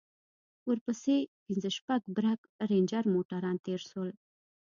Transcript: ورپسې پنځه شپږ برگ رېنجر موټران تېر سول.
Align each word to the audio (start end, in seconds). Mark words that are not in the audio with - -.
ورپسې 0.67 1.17
پنځه 1.45 1.69
شپږ 1.77 2.01
برگ 2.15 2.39
رېنجر 2.69 3.03
موټران 3.15 3.55
تېر 3.65 3.81
سول. 3.89 4.11